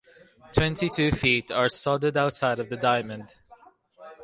[0.51, 3.35] Twenty-two feet are sodded outside of the diamond.